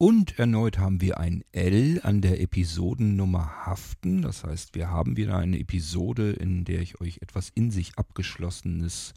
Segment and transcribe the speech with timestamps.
[0.00, 4.22] Und erneut haben wir ein L an der Episodennummer haften.
[4.22, 9.12] Das heißt, wir haben wieder eine Episode, in der ich euch etwas in sich abgeschlossenes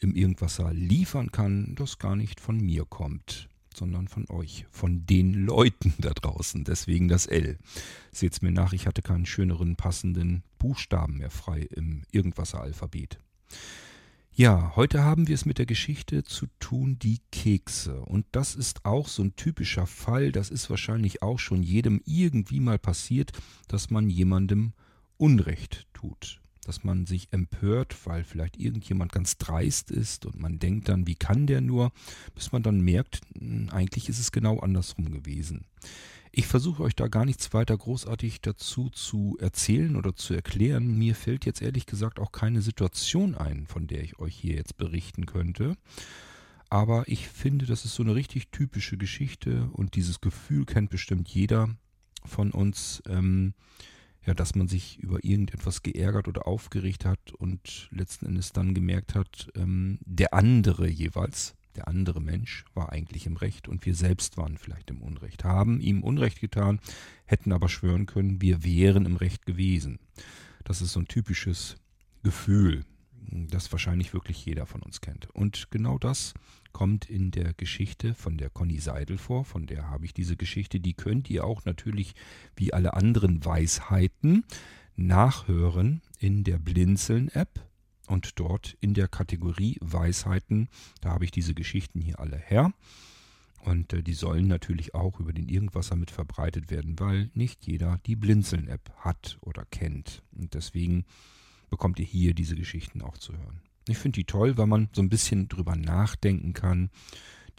[0.00, 5.34] im Irgendwasser liefern kann, das gar nicht von mir kommt, sondern von euch, von den
[5.34, 6.64] Leuten da draußen.
[6.64, 7.58] Deswegen das L.
[8.10, 13.18] Seht's mir nach, ich hatte keinen schöneren passenden Buchstaben mehr frei im Irgendwasser-Alphabet.
[14.34, 18.00] Ja, heute haben wir es mit der Geschichte zu tun, die Kekse.
[18.00, 22.60] Und das ist auch so ein typischer Fall, das ist wahrscheinlich auch schon jedem irgendwie
[22.60, 23.32] mal passiert,
[23.68, 24.72] dass man jemandem
[25.18, 26.41] Unrecht tut.
[26.64, 31.16] Dass man sich empört, weil vielleicht irgendjemand ganz dreist ist und man denkt dann, wie
[31.16, 31.92] kann der nur,
[32.34, 35.64] bis man dann merkt, hm, eigentlich ist es genau andersrum gewesen.
[36.34, 40.96] Ich versuche euch da gar nichts weiter großartig dazu zu erzählen oder zu erklären.
[40.96, 44.78] Mir fällt jetzt ehrlich gesagt auch keine Situation ein, von der ich euch hier jetzt
[44.78, 45.76] berichten könnte.
[46.70, 51.28] Aber ich finde, das ist so eine richtig typische Geschichte und dieses Gefühl kennt bestimmt
[51.28, 51.68] jeder
[52.24, 53.52] von uns, ähm,
[54.24, 59.14] ja, dass man sich über irgendetwas geärgert oder aufgeregt hat und letzten Endes dann gemerkt
[59.14, 64.36] hat, ähm, der andere jeweils der andere Mensch war eigentlich im Recht und wir selbst
[64.36, 66.80] waren vielleicht im Unrecht, haben ihm Unrecht getan,
[67.24, 69.98] hätten aber schwören können, wir wären im Recht gewesen.
[70.64, 71.76] Das ist so ein typisches
[72.22, 72.84] Gefühl,
[73.30, 75.30] das wahrscheinlich wirklich jeder von uns kennt.
[75.30, 76.34] Und genau das
[76.72, 80.80] kommt in der Geschichte von der Conny Seidel vor, von der habe ich diese Geschichte,
[80.80, 82.14] die könnt ihr auch natürlich
[82.56, 84.44] wie alle anderen Weisheiten
[84.96, 87.60] nachhören in der Blinzeln-App
[88.06, 90.68] und dort in der Kategorie Weisheiten,
[91.00, 92.72] da habe ich diese Geschichten hier alle her.
[93.64, 98.00] Und äh, die sollen natürlich auch über den Irgendwasser mit verbreitet werden, weil nicht jeder
[98.06, 100.22] die Blinzeln-App hat oder kennt.
[100.32, 101.04] Und deswegen
[101.72, 103.62] bekommt ihr hier diese Geschichten auch zu hören.
[103.88, 106.90] Ich finde die toll, weil man so ein bisschen drüber nachdenken kann,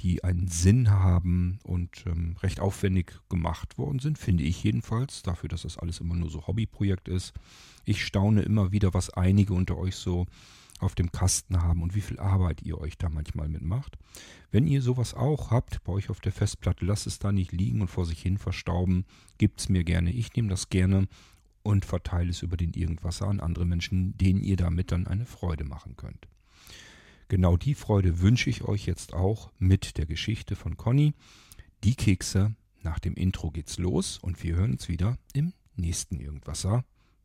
[0.01, 5.49] die einen Sinn haben und ähm, recht aufwendig gemacht worden sind, finde ich jedenfalls, dafür,
[5.49, 7.33] dass das alles immer nur so Hobbyprojekt ist.
[7.85, 10.27] Ich staune immer wieder, was einige unter euch so
[10.79, 13.97] auf dem Kasten haben und wie viel Arbeit ihr euch da manchmal mitmacht.
[14.51, 17.81] Wenn ihr sowas auch habt bei euch auf der Festplatte, lasst es da nicht liegen
[17.81, 19.05] und vor sich hin verstauben.
[19.39, 20.11] Gebt es mir gerne.
[20.11, 21.07] Ich nehme das gerne
[21.63, 25.63] und verteile es über den Irgendwasser an andere Menschen, denen ihr damit dann eine Freude
[25.63, 26.27] machen könnt.
[27.29, 31.13] Genau die Freude wünsche ich euch jetzt auch mit der Geschichte von Conny.
[31.83, 32.55] Die Kekse.
[32.83, 36.83] Nach dem Intro geht's los und wir hören uns wieder im nächsten Irgendwasser.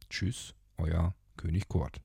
[0.08, 2.00] Tschüss, euer König Kurt.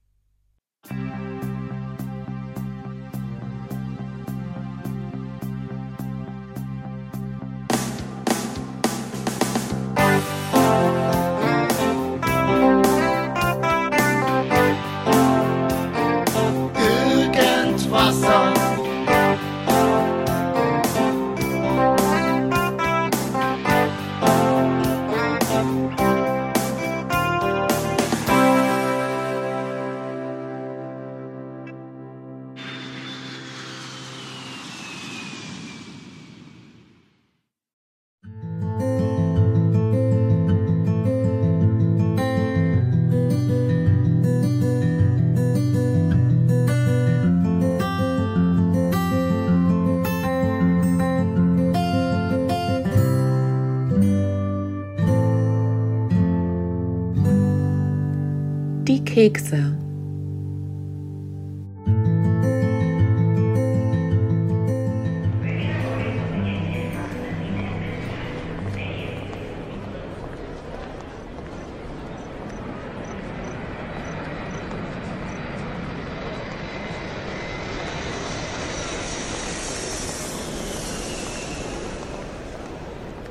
[59.14, 59.78] Kekse.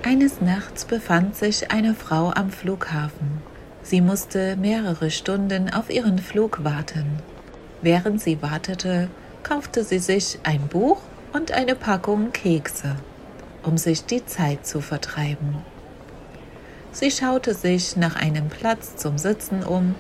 [0.05, 3.42] Eines Nachts befand sich eine Frau am Flughafen.
[3.83, 7.19] Sie musste mehrere Stunden auf ihren Flug warten.
[7.83, 9.09] Während sie wartete,
[9.43, 10.99] kaufte sie sich ein Buch
[11.33, 12.97] und eine Packung Kekse,
[13.63, 15.57] um sich die Zeit zu vertreiben.
[16.93, 19.95] Sie schaute sich nach einem Platz zum Sitzen um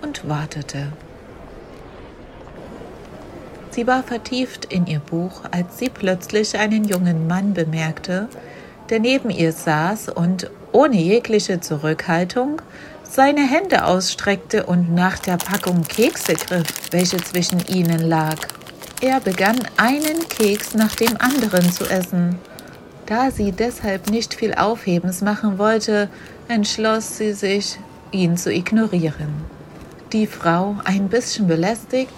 [0.00, 0.92] und wartete.
[3.70, 8.28] Sie war vertieft in ihr Buch, als sie plötzlich einen jungen Mann bemerkte,
[8.88, 12.60] der neben ihr saß und ohne jegliche Zurückhaltung
[13.02, 18.36] seine Hände ausstreckte und nach der Packung Kekse griff, welche zwischen ihnen lag.
[19.00, 22.38] Er begann einen Keks nach dem anderen zu essen.
[23.06, 26.10] Da sie deshalb nicht viel Aufhebens machen wollte,
[26.48, 27.78] entschloss sie sich,
[28.12, 29.32] ihn zu ignorieren.
[30.12, 32.12] Die Frau, ein bisschen belästigt,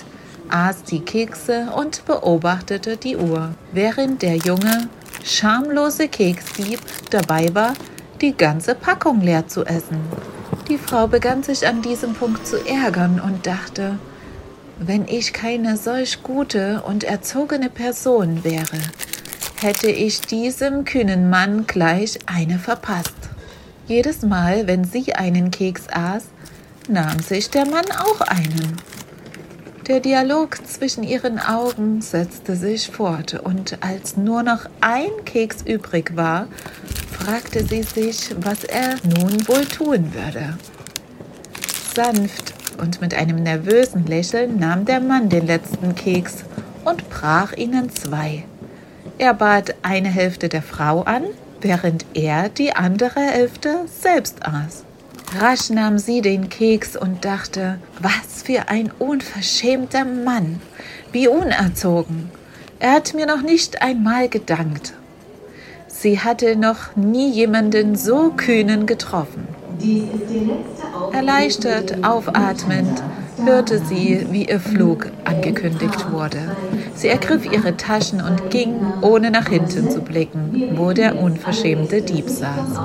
[0.48, 4.88] aß die Kekse und beobachtete die Uhr, während der Junge
[5.22, 7.74] schamlose Keksdieb dabei war,
[8.20, 10.00] die ganze Packung leer zu essen.
[10.68, 13.98] Die Frau begann sich an diesem Punkt zu ärgern und dachte,
[14.78, 18.78] wenn ich keine solch gute und erzogene Person wäre,
[19.60, 23.14] hätte ich diesem kühnen Mann gleich eine verpasst.
[23.86, 26.24] Jedes Mal, wenn sie einen Keks aß,
[26.88, 28.76] nahm sich der Mann auch einen.
[29.88, 36.14] Der Dialog zwischen ihren Augen setzte sich fort, und als nur noch ein Keks übrig
[36.14, 36.46] war,
[37.18, 40.56] fragte sie sich, was er nun wohl tun würde.
[41.94, 46.44] Sanft und mit einem nervösen Lächeln nahm der Mann den letzten Keks
[46.84, 48.44] und brach ihnen zwei.
[49.18, 51.24] Er bat eine Hälfte der Frau an,
[51.60, 54.84] während er die andere Hälfte selbst aß.
[55.40, 60.60] Rasch nahm sie den Keks und dachte, was für ein unverschämter Mann,
[61.12, 62.30] wie unerzogen.
[62.78, 64.94] Er hat mir noch nicht einmal gedankt.
[66.00, 69.48] Sie hatte noch nie jemanden so kühnen getroffen.
[71.12, 73.02] Erleichtert, aufatmend,
[73.44, 76.56] hörte sie, wie ihr Flug angekündigt wurde.
[76.94, 82.28] Sie ergriff ihre Taschen und ging, ohne nach hinten zu blicken, wo der unverschämte Dieb
[82.28, 82.78] saß.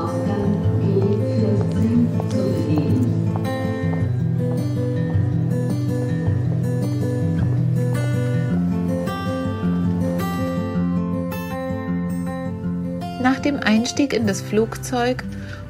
[13.46, 15.24] Dem Einstieg in das Flugzeug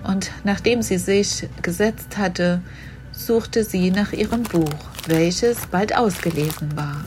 [0.03, 2.61] und nachdem sie sich gesetzt hatte,
[3.11, 4.73] suchte sie nach ihrem Buch,
[5.07, 7.03] welches bald ausgelesen war.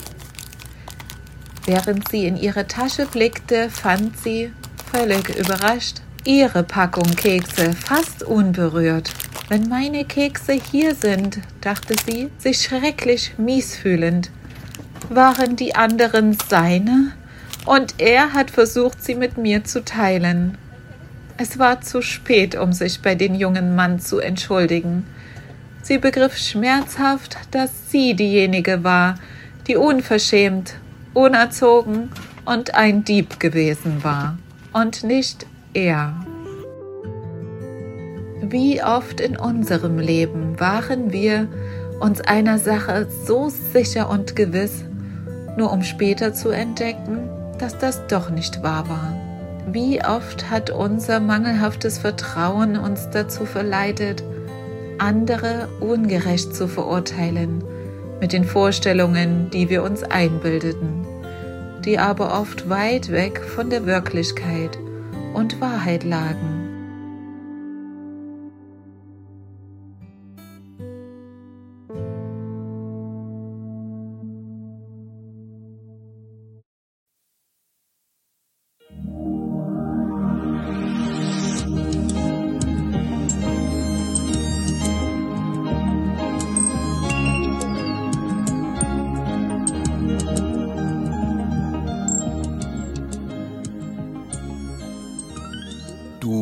[1.67, 4.53] Während sie in ihre Tasche blickte, fand sie,
[4.93, 9.11] völlig überrascht, ihre Packung Kekse fast unberührt.
[9.49, 14.31] Wenn meine Kekse hier sind, dachte sie, sich schrecklich mies fühlend,
[15.09, 17.13] waren die anderen seine?
[17.67, 20.57] Und er hat versucht, sie mit mir zu teilen.
[21.37, 25.05] Es war zu spät, um sich bei den jungen Mann zu entschuldigen.
[25.83, 29.17] Sie begriff schmerzhaft, dass sie diejenige war,
[29.67, 30.77] die unverschämt,
[31.13, 32.11] unerzogen
[32.45, 34.39] und ein Dieb gewesen war,
[34.73, 36.15] und nicht er.
[38.41, 41.49] Wie oft in unserem Leben waren wir
[42.01, 44.85] uns einer Sache so sicher und gewiss,
[45.57, 47.29] nur um später zu entdecken,
[47.59, 49.15] dass das doch nicht wahr war.
[49.71, 54.23] Wie oft hat unser mangelhaftes Vertrauen uns dazu verleitet,
[54.99, 57.63] andere ungerecht zu verurteilen
[58.21, 61.07] mit den Vorstellungen, die wir uns einbildeten,
[61.85, 64.79] die aber oft weit weg von der Wirklichkeit
[65.35, 66.56] und Wahrheit lagen.